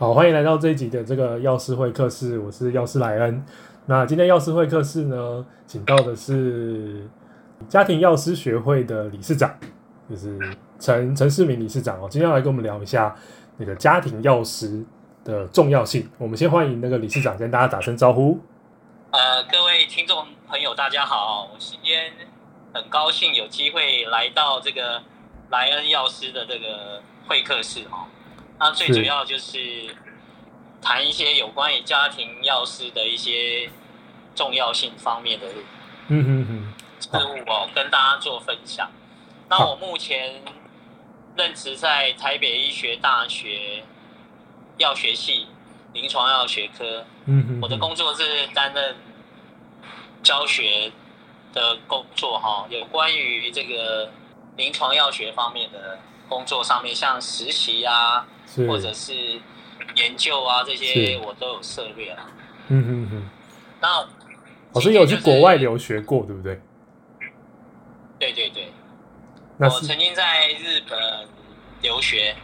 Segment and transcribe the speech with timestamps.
[0.00, 3.44] 好，欢迎来到这一集的这个药师会客室，我是药师莱恩。
[3.86, 7.04] 那今天药师会客室呢，请到的是
[7.68, 9.52] 家庭药师学会的理事长，
[10.08, 10.38] 就是
[10.78, 12.06] 陈陈世明理事长哦。
[12.08, 13.12] 今天要来跟我们聊一下
[13.56, 14.84] 那个家庭药师
[15.24, 16.08] 的重要性。
[16.16, 18.38] 我们先欢迎那个理事长跟大家打声招呼。
[19.10, 22.12] 呃，各位听众朋友，大家好，我今天
[22.72, 25.02] 很高兴有机会来到这个
[25.50, 28.06] 莱恩药师的这个会客室哦。
[28.58, 29.94] 那最主要就是
[30.82, 33.70] 谈一些有关于家庭药师的一些
[34.34, 35.46] 重要性方面的
[36.08, 38.90] 嗯嗯嗯事物哦，跟大家做分享。
[39.48, 40.42] 那我目前
[41.36, 43.84] 任职在台北医学大学
[44.78, 45.46] 药学系
[45.92, 48.96] 临床药学科，嗯我的工作是担任
[50.22, 50.92] 教学
[51.52, 54.10] 的工作哈，有关于这个
[54.56, 58.26] 临床药学方面的工作上面，像实习啊。
[58.66, 59.12] 或者是
[59.94, 62.26] 研究啊，这些我都有涉猎啊。
[62.68, 63.28] 嗯嗯嗯。
[63.78, 64.08] 那
[64.72, 66.58] 老师有去国外留学过，对不对？
[68.18, 68.72] 对对对。
[69.58, 71.28] 我曾经在日本
[71.82, 72.34] 留学，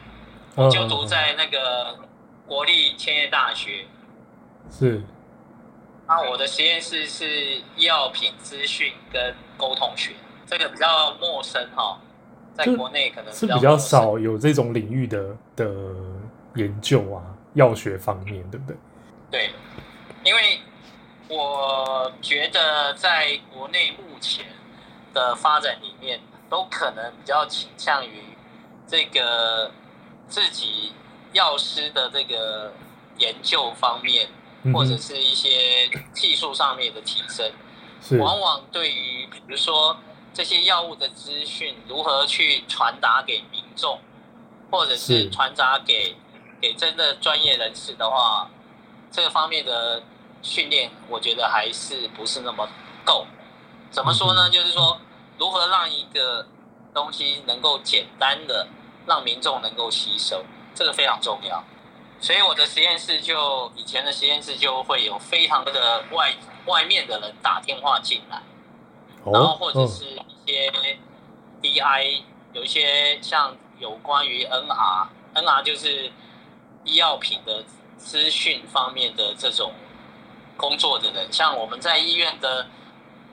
[0.55, 1.99] 我就读在那个
[2.47, 3.87] 国立千叶大学。
[4.71, 5.03] 是。
[6.07, 10.13] 那我的实验室是药品资讯跟沟通学，
[10.47, 11.99] 这个比较陌生哈。
[12.55, 15.75] 在国内可能是比较少有这种领域的的
[16.55, 17.21] 研究啊，
[17.55, 18.77] 药学方面，对不对？
[19.29, 19.51] 对，
[20.23, 20.61] 因为
[21.29, 24.47] 我觉得在国内目前
[25.13, 28.23] 的发展里面，都可能比较倾向于
[28.87, 29.73] 这个
[30.29, 30.93] 自己
[31.33, 32.73] 药师的这个
[33.19, 34.29] 研究方面，
[34.73, 37.51] 或者是一些技术上面的提升，
[38.01, 39.97] 是往往对于比如说。
[40.35, 44.01] 这些药物的资讯如何去传达给民众，
[44.71, 46.17] 或者是传达给
[46.61, 48.51] 给真的专业人士的话，
[49.13, 50.03] 这个方面的
[50.43, 52.69] 训练，我觉得还是不是那么
[53.05, 53.27] 够。
[53.93, 54.51] 怎么说呢？
[54.51, 54.99] 就是说，
[55.39, 56.49] 如何让一个
[56.93, 58.67] 东西能够简单的
[59.07, 60.45] 让民众能够吸收，
[60.75, 61.63] 这个非常重要。
[62.21, 66.35] 所以我的实验室就以前的实验室就会有非常多的外
[66.67, 68.43] 外面的人打电话进来。
[69.33, 70.73] 然后或者是一些
[71.63, 76.11] DI，有一些像有关于 NR，NR 就是
[76.85, 77.65] 医药品的
[77.97, 79.73] 资讯方面的这种
[80.57, 82.67] 工作的人，像我们在医院的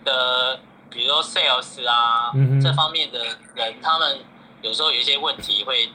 [0.05, 0.59] 的，
[0.89, 2.31] 比如说 sales 啊，
[2.61, 3.23] 这方面的
[3.55, 4.19] 人，他们
[4.61, 5.89] 有时候有一些问题会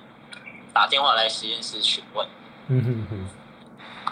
[0.74, 2.28] 打电话来实验室询问，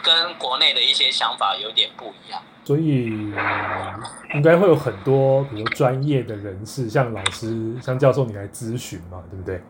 [0.03, 2.43] 跟国内的一些想法有点不一样。
[2.65, 3.07] 所以
[4.35, 9.61] 应该会有很多，比如专业的人士，像老师、像教授，你来咨询嘛，对不对？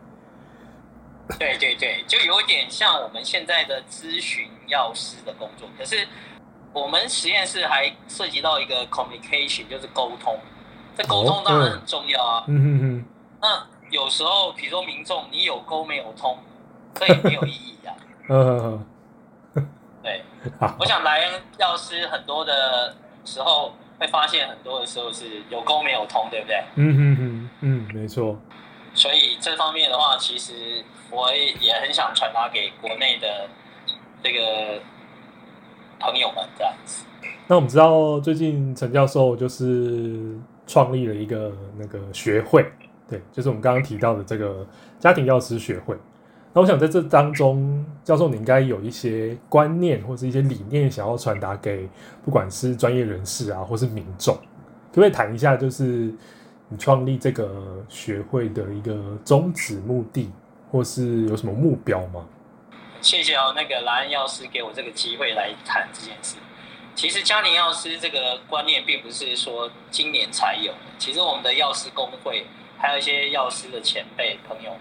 [1.39, 5.67] 对对对，就有点像我们现在的咨询药师的工作。
[5.77, 6.07] 可是
[6.71, 10.37] 我们实验室还涉及到一个 communication，就是沟通。
[10.95, 12.43] 这沟通当然很重要啊。
[12.47, 13.05] 嗯嗯嗯。
[13.41, 16.37] 那有时候，比如说民众，你有沟没有通，
[16.93, 17.91] 这也没有意义啊。
[18.29, 18.85] 嗯
[20.79, 26.63] 我想莱恩药师很多的时候会发现，很多的时候是有沟没有通，对不对？
[26.75, 28.37] 嗯嗯嗯嗯，没错。
[28.93, 33.49] 所以这方面的话，其实我也很想传达给国内的
[34.23, 34.79] 这个
[35.99, 37.05] 朋友们这样子。
[37.47, 42.65] 那我们知道，最近陈教授就是创立了一个那个学会，
[43.07, 44.65] 对，就是我们刚刚提到的这个
[44.99, 45.95] 家庭药师学会。
[46.55, 51.85] 那我想在这当中，教授你应该有一些观念或者一些理念想要传达给
[52.23, 54.41] 不管是专业人士啊，或是民众，可
[54.93, 56.09] 不可以谈一下，就是
[56.69, 58.95] 你创立这个学会的一个
[59.25, 60.31] 宗旨、目的，
[60.71, 62.25] 或是有什么目标吗？
[63.01, 66.37] 谢谢哦，那个蓝恩药师给我这个机会来谈这件事。
[66.95, 72.45] 其实家庭药师这个观念并不是说今年才有，其实我们的药师工会
[72.77, 74.79] 还有一些药师的前辈朋友们。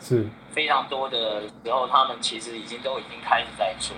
[0.00, 3.96] 是非常多的时候，他们其实已经都已经开始在做。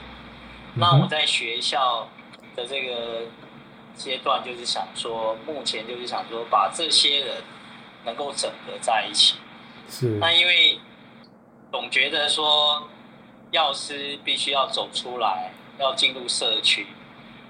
[0.75, 2.09] 那我在学校
[2.55, 3.23] 的这个
[3.95, 7.43] 阶段，就是想说，目前就是想说，把这些人
[8.05, 9.37] 能够整合在一起。
[9.89, 10.07] 是。
[10.21, 10.79] 那因为
[11.73, 12.89] 总觉得说，
[13.51, 16.87] 药师必须要走出来，要进入社区。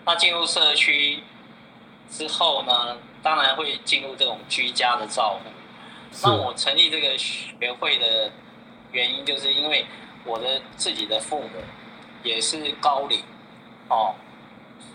[0.06, 1.22] 那进入社区
[2.08, 5.50] 之后呢，当然会进入这种居家的照顾。
[6.22, 8.32] 那我成立这个学会的
[8.98, 9.86] 原因，就是因为
[10.24, 11.50] 我的自己的父母
[12.24, 13.22] 也是高龄
[13.88, 14.16] 哦，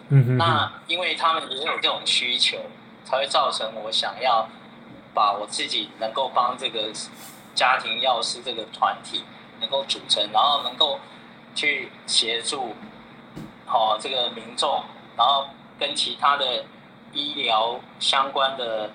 [0.10, 2.58] 嗯哼，那因为他们也有这种需求，
[3.06, 4.50] 才会造成我想要
[5.14, 6.92] 把我自己能够帮这个
[7.56, 9.24] 家庭药师这个团体
[9.62, 11.00] 能够组成，然后能够
[11.56, 12.76] 去协助，
[13.66, 14.84] 好、哦、这个民众，
[15.16, 15.48] 然后
[15.80, 16.66] 跟其他的
[17.14, 18.92] 医疗相关的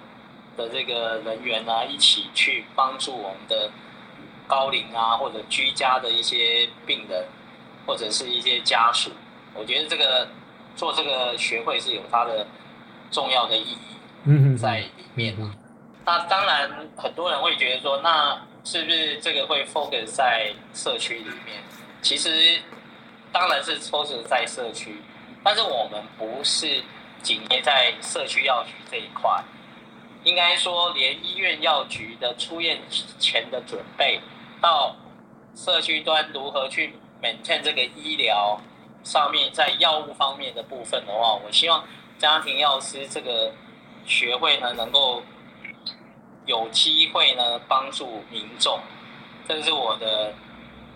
[0.56, 3.70] 的这个人员啊，一起去帮助我们的
[4.48, 7.24] 高龄啊或者居家的一些病人，
[7.86, 9.12] 或者是一些家属。
[9.54, 10.26] 我觉得这个
[10.74, 12.46] 做这个学会是有它的
[13.10, 13.76] 重要的意
[14.24, 15.36] 义在里面。
[16.04, 21.62] 那当然，很多人会觉得说，那是不是这个会 focus 在社区里面？
[22.00, 22.60] 其实
[23.30, 25.02] 当然是 focus 在社区，
[25.44, 26.82] 但是我们不是
[27.22, 29.42] 紧贴在社区药局这一块。
[30.24, 32.80] 应该说，连医院药局的出院
[33.18, 34.20] 前的准备，
[34.60, 34.96] 到
[35.54, 38.60] 社区端如何去 maintain 这个医疗。
[39.04, 41.82] 上面在药物方面的部分的话，我希望
[42.18, 43.52] 家庭药师这个
[44.04, 45.22] 学会呢，能够
[46.44, 48.80] 有机会呢帮助民众，
[49.46, 50.34] 这是我的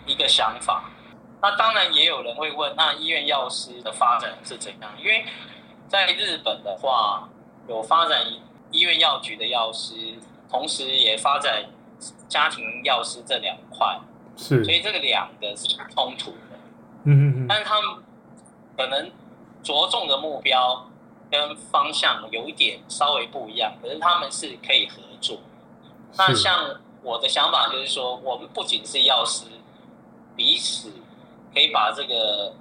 [0.05, 0.91] 一个想法。
[1.41, 4.91] 那当然也有人会问，那医院药师的发展是怎样？
[4.99, 5.25] 因为
[5.87, 7.27] 在日本的话，
[7.67, 8.21] 有发展
[8.69, 9.95] 医院药局的药师，
[10.51, 11.63] 同时也发展
[12.27, 13.99] 家庭药师这两块，
[14.35, 16.31] 是，所以这个两个是冲突。
[17.03, 18.03] 嗯嗯嗯，但是他们
[18.77, 19.11] 可能
[19.61, 20.87] 着重的目标
[21.29, 25.39] 跟方向有一点稍微不一样，可是他们是可以合作。
[26.17, 29.45] 那像我的想法就是说，我们不仅是药师，
[30.35, 30.91] 彼此
[31.53, 32.53] 可以把这个，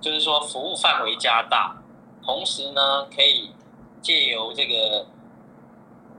[0.00, 1.76] 就是说服务范围加大，
[2.22, 3.50] 同时呢，可以
[4.00, 5.06] 借由这个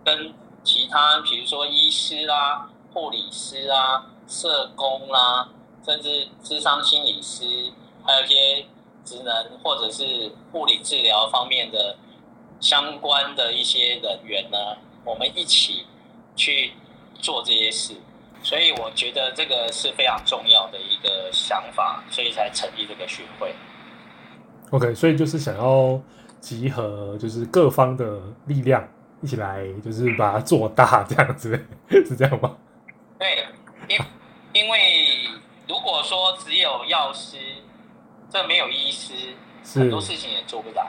[0.04, 0.34] 跟
[0.64, 5.50] 其他，比如说医师啦、护理师啦、社工啦。
[5.82, 7.46] 甚至智商心理师，
[8.04, 8.66] 还有一些
[9.04, 9.34] 职能
[9.64, 11.96] 或者是物理治疗方面的
[12.60, 14.58] 相关的一些人员呢，
[15.04, 15.86] 我们一起
[16.36, 16.74] 去
[17.16, 17.96] 做这些事，
[18.44, 23.56] 所以我觉得这个是非常重要的一个想法，所以才成立这个学会。
[24.72, 26.00] OK，所以就是想要
[26.40, 28.88] 集合，就是各方的力量
[29.22, 31.52] 一起来，就是把它做大，这样子
[31.90, 32.56] 是这样吗？
[33.18, 33.46] 对，
[33.88, 33.98] 因
[34.54, 35.08] 因为。
[35.70, 37.38] 如果说只有药师，
[38.28, 39.14] 这没有医师，
[39.80, 40.84] 很多事情也做不来。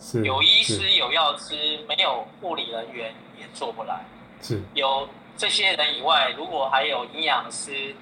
[0.00, 4.00] 是有医师有药师，没有护理人员也做不来。
[4.40, 5.06] 是有
[5.36, 7.94] 这些人以外，如果还有营养师，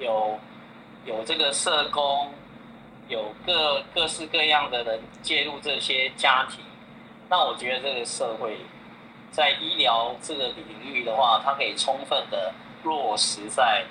[0.00, 0.36] 有
[1.04, 2.28] 有这个社工，
[3.06, 6.64] 有各各式各样的人介入这些家庭，
[7.28, 8.58] 那我觉得这个社会
[9.30, 12.52] 在医疗这个领域的话，它可以充分的
[12.84, 13.84] 落实在。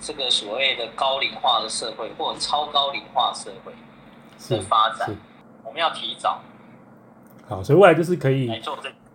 [0.00, 3.72] 这个所谓的高龄化的社会，或者超高龄化社会
[4.54, 5.08] 的发展，
[5.62, 6.42] 我们要提早。
[7.48, 8.50] 好，所以未来就是可以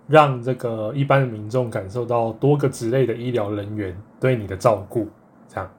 [0.07, 5.07] 让这个一般的民众感受到多个职类的医疗人员对你的照顾，
[5.47, 5.71] 这样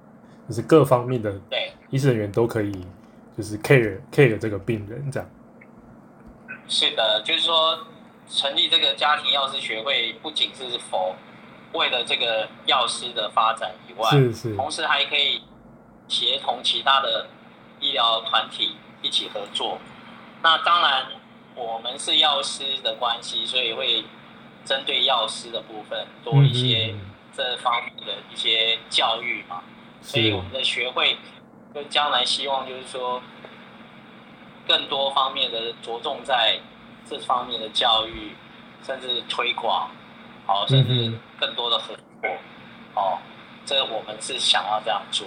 [0.49, 2.71] 就是各方面的对医师人员都可以
[3.37, 5.29] 就是 care care 这个病人这样。
[6.69, 7.76] 是的，就是说
[8.31, 11.17] 成立这个家庭药师学会，不仅是否。
[11.73, 15.41] 为了这个药师的发展以外，是是，同时还可以
[16.09, 17.29] 协同其他的
[17.79, 19.79] 医疗团体一起合作。
[20.43, 21.06] 那当然，
[21.55, 24.03] 我们是药师的关系，所以会
[24.65, 26.93] 针对药师的部分多一些
[27.33, 29.62] 这方面的一些教育嘛。
[30.03, 31.17] 所以我们的学会
[31.73, 33.23] 就将来希望就是说，
[34.66, 36.59] 更多方面的着重在
[37.09, 38.33] 这方面的教育，
[38.83, 39.88] 甚至推广。
[40.47, 42.30] 好，甚至更多的合作，嗯、
[42.97, 43.19] 哦，
[43.64, 45.25] 这个我们是想要这样做。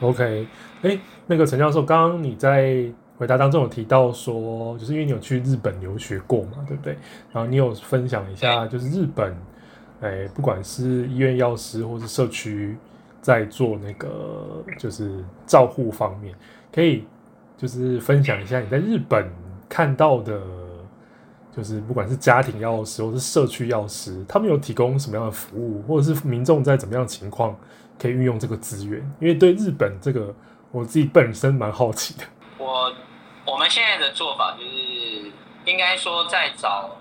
[0.00, 0.46] OK，
[0.82, 2.84] 哎，那个陈教授，刚刚你在
[3.16, 6.92] 回答当中有提到说，就是因为你有去日本留学过嘛，对不对？
[7.32, 9.34] 然后你有分享一下，就是日本，
[10.02, 12.76] 哎，不管是医院药师或是社区，
[13.22, 16.34] 在做那个就是照护方面，
[16.70, 17.04] 可以
[17.56, 19.30] 就是分享一下你在日本
[19.72, 20.38] 看到的。
[21.54, 27.54] 就是不管是家庭药师或是社区药师，他们有提供什么样的服务，或者是民众在怎么样的情况
[27.98, 28.98] 可以运用这个资源？
[29.20, 30.34] 因为对日本这个，
[30.70, 32.24] 我自己本身蛮好奇的。
[32.56, 32.90] 我
[33.44, 35.30] 我们现在的做法就是，
[35.66, 36.96] 应该说在早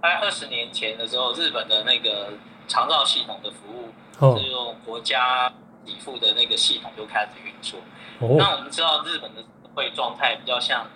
[0.00, 2.28] 大概二十年前的时候，日本的那个
[2.68, 5.52] 长照系统的服务是用国家
[5.84, 7.80] 给付的那个系统就开始运作。
[8.20, 8.36] 哦。
[8.38, 10.86] 那我们知道日本的社会状态比较像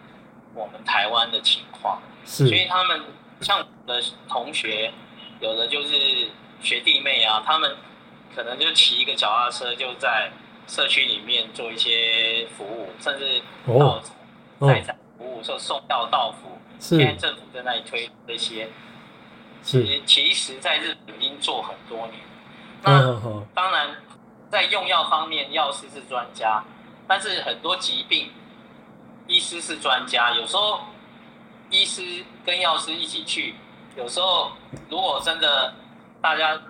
[0.55, 2.01] 我们台湾的情况。
[2.25, 3.03] 所以他们
[3.41, 4.93] 像我的同学，
[5.41, 6.29] 有的就是
[6.61, 7.77] 学弟妹啊，他们
[8.35, 10.31] 可能就骑一个脚踏车，就在
[10.67, 14.01] 社区里面做一些服务，甚至到
[14.61, 16.59] 在在服务，说送药到府。
[16.79, 18.69] 现在政府在那里推这些，
[19.63, 22.21] 其其实在日本已经做很多年。
[22.83, 23.21] 那
[23.53, 23.97] 当然，
[24.51, 26.65] 在用药方面，药师是专家，
[27.07, 28.31] 但是很多疾病，
[29.31, 30.81] 医师是专家，有时候
[31.71, 33.55] 医师跟药师一起去，
[33.97, 34.51] 有时候
[34.89, 35.73] 如果真的
[36.21, 36.61] 大家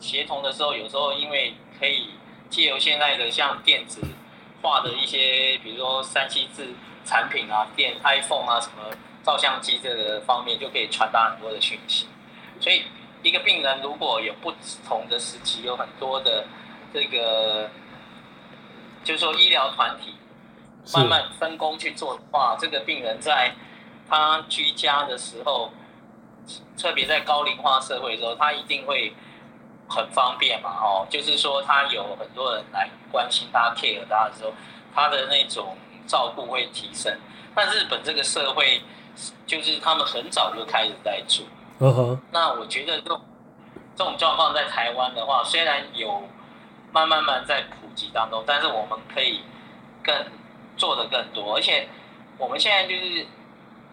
[0.00, 2.10] 协同的时候，有时候因为可以
[2.50, 4.02] 借由现在的像电子
[4.60, 6.74] 化的一些，比如说三 C 制
[7.04, 12.08] 产品啊，电 iPhone 啊什么照相机这个方面，就可以传达很多的讯息。
[12.58, 12.86] 所以
[13.22, 14.52] 一个病人如果有不
[14.84, 16.44] 同的时期，有很多的
[16.92, 17.70] 这个，
[19.04, 20.16] 就是说医疗团体。
[20.94, 23.52] 慢慢分工去做的话，这个病人在
[24.08, 25.70] 他居家的时候，
[26.76, 29.14] 特别在高龄化社会的时候，他一定会
[29.88, 34.52] 很方便嘛，哦，就是说他有很多人来关心他、care 他的时候，
[34.94, 37.16] 他的那种照顾会提升。
[37.54, 38.80] 但日本这个社会，
[39.46, 41.46] 就是他们很早就开始在做。
[41.78, 42.20] 嗯哼。
[42.32, 43.20] 那我觉得这种
[43.94, 46.28] 这种状况在台湾的话，虽然有
[46.90, 49.42] 慢慢慢在普及当中，但是我们可以
[50.02, 50.14] 更。
[50.80, 51.86] 做的更多，而且
[52.38, 53.26] 我们现在就是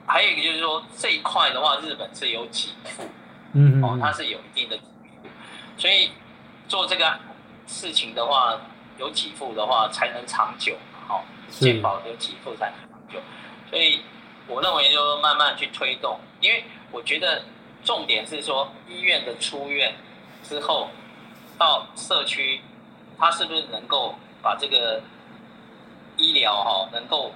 [0.06, 3.04] 还有一个就是说这一块的话，日本是有给付，
[3.52, 4.80] 嗯，哦，它是有一定的
[5.78, 6.12] 所以
[6.70, 7.20] 做这个
[7.68, 8.58] 事情的话，
[8.98, 13.20] 有给付的话才能长久，好，健保有给付才能长久，
[13.70, 14.00] 所以
[14.48, 17.44] 我认为就慢慢去推动，因为我觉得
[17.84, 19.94] 重点是说医院的出院
[20.42, 20.88] 之后
[21.58, 22.62] 到社区，
[23.20, 25.02] 它是不是能够把这个。
[26.18, 27.32] 医疗哈能够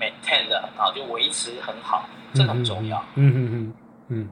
[0.00, 2.98] maintain 的很好，就维持很好，这很重要。
[3.14, 3.74] 嗯嗯嗯
[4.08, 4.30] 嗯。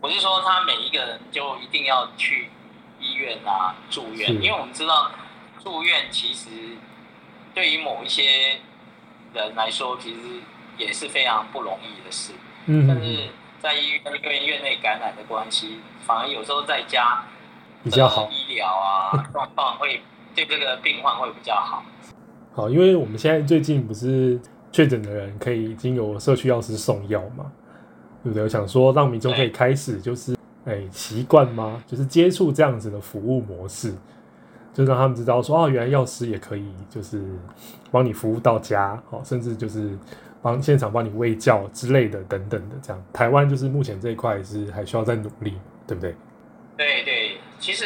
[0.00, 2.48] 我是说，他每一个人就一定要去
[3.00, 5.10] 医院啊住院，因为我们知道
[5.62, 6.50] 住院其实
[7.52, 8.60] 对于某一些
[9.34, 10.20] 人来说，其实
[10.78, 12.32] 也是非常不容易的事。
[12.66, 12.86] 嗯。
[12.86, 13.28] 但是
[13.58, 17.24] 在医院因为院内感染的关系，反而有时候在家
[17.82, 20.02] 比较好，医疗啊状况会
[20.34, 21.82] 对这个病患会比较好。
[22.56, 24.40] 好，因为我们现在最近不是
[24.72, 27.52] 确诊的人可以已经有社区药师送药嘛，
[28.24, 28.44] 对不对？
[28.44, 30.34] 我想说让民众可以开始就是
[30.64, 31.84] 哎习惯吗？
[31.86, 33.94] 就是接触这样子的服务模式，
[34.72, 37.22] 就让他们知道说哦，原来药师也可以就是
[37.90, 39.90] 帮你服务到家，好，甚至就是
[40.40, 43.04] 帮现场帮你喂教之类的等等的这样。
[43.12, 45.52] 台湾就是目前这一块是还需要再努力，
[45.86, 46.14] 对不对？
[46.78, 47.84] 对对，其实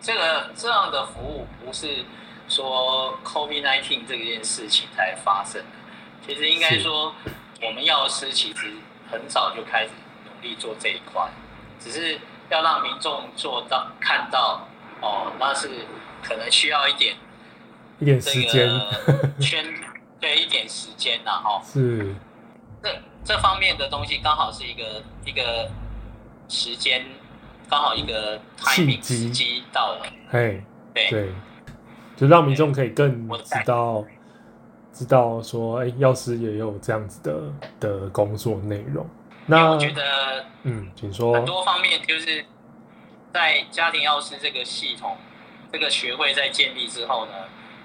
[0.00, 1.86] 这个这样的服务不是。
[2.58, 5.68] 说 COVID-19 这件事情才发生的，
[6.26, 7.14] 其实应该说，
[7.62, 8.72] 我们药师其实
[9.08, 9.90] 很早就开始
[10.24, 11.30] 努力做这一块，
[11.78, 12.18] 只是
[12.50, 14.66] 要让民众做到看到
[15.00, 15.68] 哦，那是
[16.20, 17.14] 可能需要一点
[18.00, 18.68] 一点时间，
[19.38, 19.64] 圈
[20.18, 22.12] 对一点时间呐，哈，是。
[22.82, 25.70] 这这方面的东西刚好是一个一个
[26.48, 27.06] 时间，
[27.70, 31.08] 刚好一个 timing 时机到了，嘿，对。
[31.10, 31.32] 对。
[32.18, 34.04] 就让民众可以更知道，
[34.92, 39.08] 知道说，哎、欸，药师也有这样子的的工作内容。
[39.46, 41.32] 那我觉得，嗯，请说。
[41.32, 42.44] 很多方面就是
[43.32, 45.16] 在家庭药师这个系统、
[45.72, 47.32] 这个学会在建立之后呢，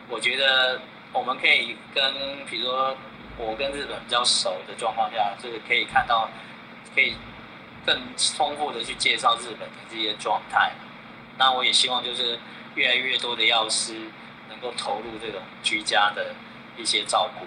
[0.10, 0.82] 我觉得
[1.14, 2.12] 我们可以跟，
[2.50, 2.96] 比如说
[3.38, 6.28] 我跟日本比较熟的状况下，就是可以看到，
[6.96, 7.14] 可以
[7.86, 10.72] 更丰富的去介绍日本的这些状态。
[11.38, 12.40] 那我也希望就是
[12.74, 13.94] 越来越多的药师。
[14.64, 16.34] 都投入这种居家的
[16.78, 17.46] 一些照顾，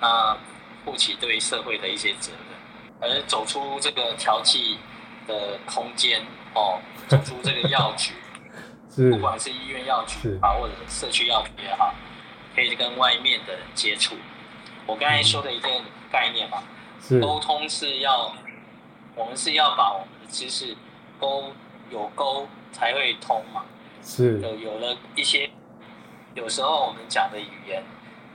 [0.00, 0.36] 那
[0.84, 4.78] 负起对社会的一些责任，而走出这个调剂
[5.26, 6.22] 的空间
[6.54, 8.14] 哦，走出这个药局，
[9.10, 11.92] 不管是医院药局啊，或者社区药局也好，
[12.54, 14.14] 可以跟外面的人接触。
[14.86, 15.68] 我刚才说的一个
[16.12, 16.62] 概念嘛，
[17.20, 18.32] 沟通是要，
[19.16, 20.76] 我们是要把我们的知识
[21.18, 21.52] 沟
[21.90, 23.64] 有沟才会通嘛，
[24.02, 25.50] 是，有有了一些。
[26.34, 27.82] 有时候我们讲的语言，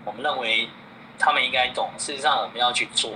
[0.06, 0.70] 我们认为
[1.18, 3.12] 他们应该懂，事实上我们要去做，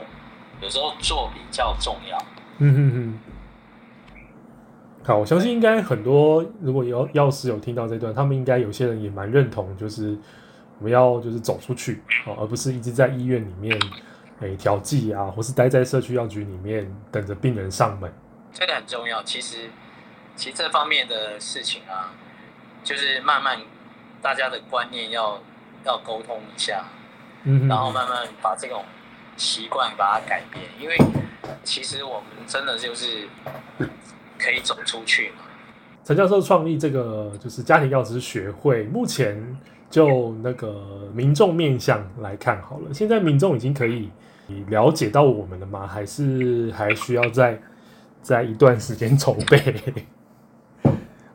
[0.62, 2.18] 有时候做比较重要。
[2.58, 3.20] 嗯哼哼。
[5.06, 10.18] 好，我相信应该很多，如果有药师有听到这段，他们应该有些人也蛮认同，就是
[10.80, 12.02] 我们要就是走出去，
[12.38, 13.78] 而不是一直在医院里面
[14.42, 18.14] 诶调剂啊，或是待在社区药局里面等着病人上门。
[18.52, 19.24] 这个很重要。
[19.24, 19.70] 其实，
[20.36, 22.12] 其实这方面的事情啊，
[22.84, 23.58] 就是慢慢。
[24.24, 25.38] 大家的观念要
[25.86, 26.86] 要沟通一下，
[27.44, 28.86] 嗯，然后慢慢把这种
[29.36, 30.98] 习惯把它改变，因为
[31.62, 33.28] 其实我们真的就是
[34.40, 35.44] 可以走出去嘛。
[36.06, 39.58] 陈教授创立这个就是家庭药师学会，目前
[39.90, 44.10] 就那个民众面向来看好了，现在民众已经可以
[44.70, 45.86] 了解到我们了吗？
[45.86, 47.62] 还是还需要再
[48.22, 49.76] 在一段时间筹备？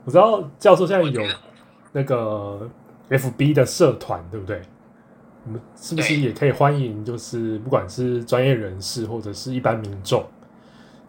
[0.07, 1.23] 我知道教授现在有。
[1.91, 2.69] 那个
[3.11, 4.61] FB 的社团对不对？
[5.47, 10.27] 我们是不是也可以欢迎，就是不管是专业人士或者是一般民众，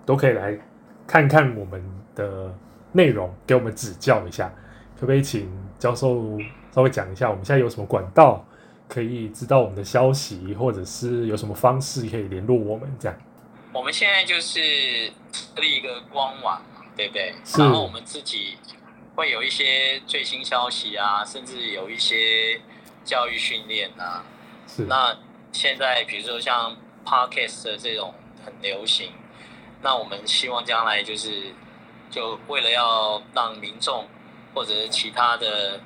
[0.06, 0.58] 都可以来
[1.06, 1.84] 看看我们
[2.16, 2.56] 的
[2.94, 4.50] 内容，给我们指教一下。
[4.96, 6.38] 可不可以请教授
[6.74, 8.46] 稍微讲一下，我们现在有什么管道
[8.88, 12.90] 可以知道我们的消息，或者是有什么方式可以联络我们？
[13.00, 13.18] 这样，
[13.74, 14.60] 我们现在就是
[15.32, 16.62] 设立一个官网，
[16.96, 17.34] 对不对？
[17.44, 17.62] 是。
[17.62, 18.58] 然后我们自己
[19.20, 22.62] 会有一些最新消息啊，甚至有一些
[23.04, 24.24] 教育训练啊。
[24.66, 24.84] 是。
[24.84, 25.18] 那
[25.52, 28.14] 现在比如说像 Podcast 的这种
[28.46, 29.12] 很流行，
[29.82, 31.54] 那我们希望将来就是
[32.10, 34.08] 就为了要让民众。
[34.52, 35.80] 或者是其他的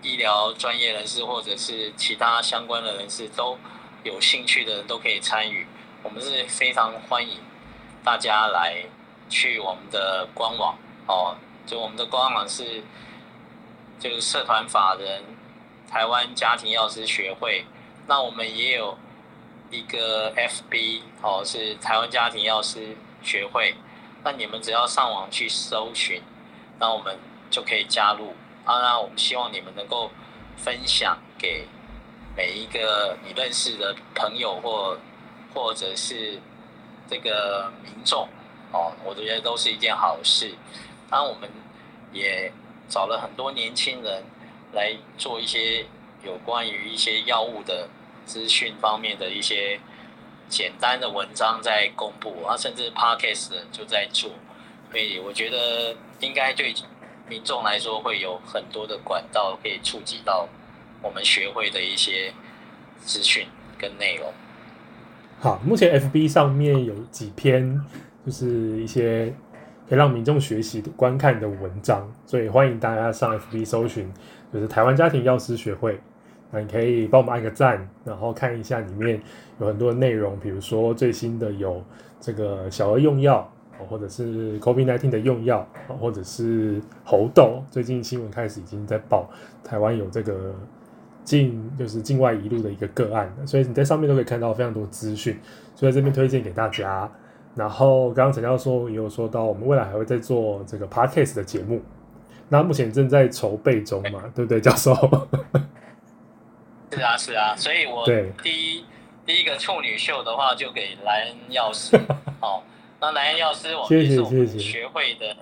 [0.00, 3.58] 医疗专业人士，或者是其他相关的人士都
[4.02, 5.66] 有兴趣的人都可以参与。
[6.02, 7.36] 我们是非常欢迎
[8.02, 8.82] 大家来
[9.28, 12.82] 去我们的官网哦，就我们的官网是
[13.98, 15.22] 就是社团法人
[15.90, 17.64] 台湾家庭药师学会。
[18.06, 18.96] 那我们也有
[19.70, 23.74] 一个 FB 哦，是台湾家庭药师学会。
[24.24, 26.22] 那你们只要上网去搜寻，
[26.78, 27.18] 那我们。
[27.52, 28.80] 就可以加入啊！
[28.80, 30.10] 那我们希望你们能够
[30.56, 31.68] 分享给
[32.34, 34.96] 每一个你认识的朋友或
[35.52, 36.40] 或者是
[37.06, 38.26] 这个民众
[38.72, 40.54] 哦，我觉得都是一件好事。
[41.12, 41.48] 当，我们
[42.12, 42.50] 也
[42.88, 44.24] 找了很多年轻人
[44.72, 45.84] 来做一些
[46.24, 47.88] 有关于一些药物的
[48.24, 49.78] 资讯方面的一些
[50.48, 54.30] 简单的文章在公布啊，甚至 Podcast 就在做，
[54.90, 56.74] 所以我觉得应该对。
[57.28, 60.46] 民众来说，会有很多的管道可以触及到
[61.00, 62.30] 我们学会的一些
[63.00, 63.46] 资讯
[63.78, 64.30] 跟内容。
[65.40, 67.80] 好，目前 FB 上面有几篇，
[68.26, 69.32] 就是一些
[69.92, 74.10] 可以让民众学习、观看的文章，所以欢迎大家上 FB 搜寻，
[74.50, 76.00] 就是台湾家庭药师学会。
[76.50, 79.20] 那你可以帮我们按个赞，然后看一下里面
[79.60, 81.84] 有很多内容，比如说最新的有
[82.18, 83.46] 这个小儿用药。
[83.88, 89.28] 或者是 COVID-19 的用药，或者是猴痘，最近新闻开始已经在报
[89.64, 90.54] 台湾有这个
[91.24, 95.36] 境，就是境外移入的一个个案，所以你在上面都可以看到非常多资讯，
[95.74, 97.10] 所以这边推荐给大家。
[97.54, 101.82] 然后刚刚陈教授也有说到，我们未来还会再做这个 Podcast 的节目，
[102.48, 104.94] 那目前正在筹备中嘛，对不对，教授？
[106.90, 108.04] 是啊，是啊，所以我
[108.42, 108.84] 第一
[109.24, 111.98] 第一个处女秀的话，就给莱恩药师，
[112.40, 112.62] 好。
[113.00, 115.36] 那莱恩药师，我们也是我们学会的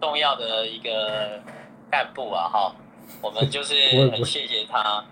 [0.00, 1.40] 重要的一个
[1.88, 2.74] 干部啊，哈，
[3.22, 3.74] 我们就是
[4.10, 5.04] 很谢谢他。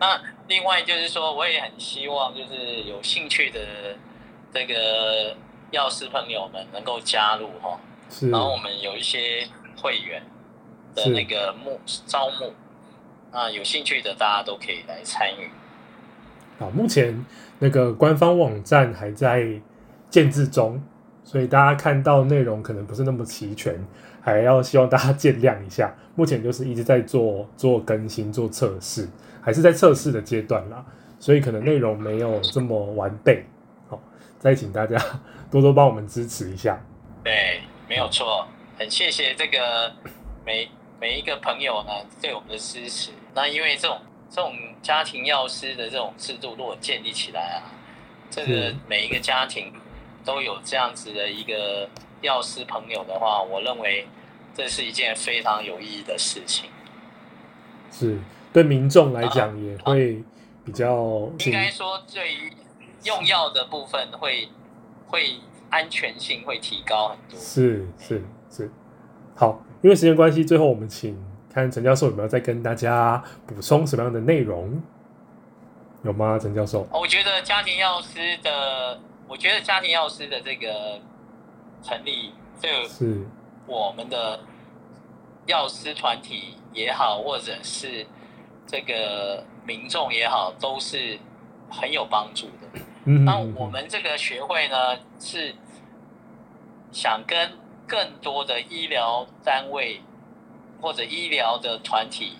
[0.00, 3.60] 那另外就是说，我也很希望就是有兴趣的
[4.54, 5.36] 这个
[5.72, 7.76] 药师朋友们能够加入哈，
[8.30, 9.44] 然后我们有一些
[9.76, 10.22] 会员
[10.94, 12.52] 的那个募招募，
[13.36, 15.50] 啊有兴趣的大家都可以来参与。
[16.60, 17.26] 好，目前
[17.58, 19.60] 那个官方网站还在
[20.08, 20.80] 建制中。
[21.24, 23.72] 所以大家看到内容可能不是那么齐全，
[24.20, 25.94] 还要希望大家见谅一下。
[26.16, 29.08] 目前就是一直在做做更新、做测试，
[29.40, 30.84] 还是在测试的阶段啦，
[31.20, 33.44] 所以可能内容没有这么完备。
[34.42, 34.98] 好，再请大家
[35.50, 36.78] 多多帮我们支持一下。
[37.22, 38.46] 对，没有错，
[38.78, 39.94] 很谢谢这个
[40.44, 40.68] 每
[41.00, 43.12] 每一个朋友呢对我们的支持。
[43.34, 47.70] 那因为这种这种家庭药师的这种制度如果建立起来啊，
[48.30, 49.72] 这个每一个家庭。
[50.24, 51.88] 都有这样子的一个
[52.20, 54.06] 药师朋友的话，我认为
[54.54, 56.70] 这是一件非常有意义的事情。
[57.90, 58.16] 是
[58.52, 60.22] 对民众来讲也会
[60.64, 62.52] 比较、啊啊、应该说，对于
[63.04, 64.48] 用药的部分会
[65.06, 67.38] 会安全性会提高很多。
[67.38, 68.70] 是是是，
[69.34, 71.16] 好，因为时间关系，最后我们请
[71.52, 74.82] 看陈教授有没有再跟大家补充什么样的内容？
[76.02, 76.86] 有吗，陈教授？
[76.92, 79.00] 我觉得家庭药师的。
[79.28, 81.00] 我觉得家庭药师的这个
[81.82, 83.26] 成立，这个是
[83.66, 84.38] 我们的
[85.46, 88.06] 药师团体也好，或者是
[88.66, 91.18] 这个民众也好，都是
[91.70, 92.80] 很有帮助的。
[93.04, 95.54] 那我们这个学会呢，是
[96.92, 97.52] 想跟
[97.86, 100.00] 更多的医疗单位
[100.80, 102.34] 或者医疗的团体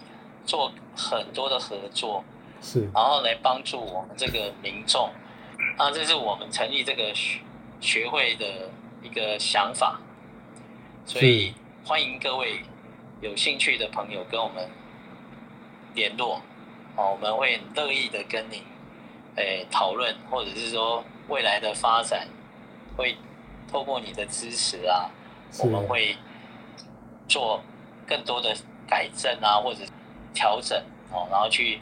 [0.45, 2.25] 做很多的合作，
[2.61, 5.11] 是，然后来帮助我们这个民众。
[5.79, 7.41] 啊，这是我们成立这个学
[7.81, 8.71] 学会的
[9.03, 10.01] 一个想法，
[11.07, 12.63] 所以欢迎各位
[13.21, 14.69] 有兴趣的朋友跟我们
[15.95, 16.43] 联络，
[16.97, 18.63] 我们会很乐意的跟你
[19.37, 22.27] 诶讨论，或者是说未来的发展
[22.97, 23.17] 会
[23.71, 25.11] 透过你的支持啊，
[25.61, 26.17] 我们会
[27.29, 27.61] 做
[28.07, 28.55] 更多的
[28.87, 29.85] 改正啊，或者
[30.33, 30.77] 调整
[31.11, 31.81] 哦，然后去。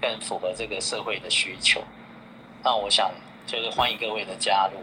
[0.00, 1.80] 更符合这个社会的需求。
[2.62, 3.10] 那我想
[3.46, 4.78] 就是欢迎各位的加入。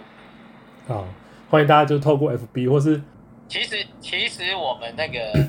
[0.88, 1.06] 好，
[1.48, 3.00] 欢迎大家就透过 FB 或是，
[3.48, 5.48] 其实其实我们那个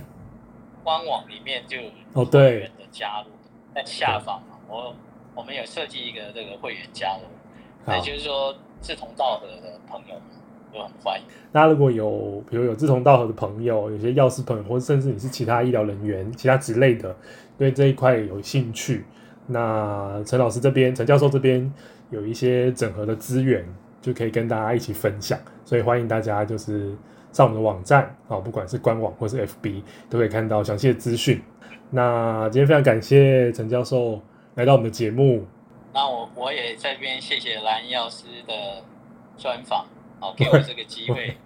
[0.84, 1.78] 官网里面就
[2.12, 3.28] 哦对人的加入
[3.74, 4.94] 在下方嘛，我
[5.34, 10.22] 我们有设计一个这个会员加入，也就是说志同道合的朋友们
[10.72, 11.26] 都很欢迎。
[11.52, 17.16] 大家如果有比如有志同道合的朋友，有些药师朋友，或者甚至你是其他医疗人员、其他职类的，
[17.56, 19.04] 对这一块有兴趣，
[19.46, 21.72] 那陈老师这边、陈教授这边
[22.10, 23.64] 有一些整合的资源。
[24.02, 26.92] 就可以跟大家一起分享，所以欢迎大家就是
[27.30, 31.40] 上我们的网站啊，不管是官网或是 FB，都可以看到详细的资讯。
[31.90, 34.20] 那今天非常感谢陈教授
[34.54, 35.46] 来到我们的节目。
[35.94, 38.82] 那我我也在这边谢谢蓝药师的
[39.36, 39.86] 专访，
[40.20, 41.36] 啊， 给我这个机会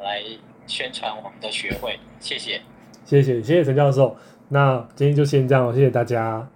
[0.00, 0.22] 来
[0.66, 2.60] 宣传我们的学会，谢谢，
[3.04, 4.16] 谢谢谢谢陈教授。
[4.48, 6.48] 那今天就先这样，谢谢大家。